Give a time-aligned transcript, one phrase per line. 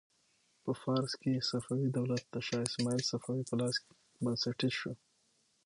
[0.63, 3.75] په فارس کې صفوي دولت د شا اسماعیل صفوي په لاس
[4.23, 4.93] بنسټیز شو.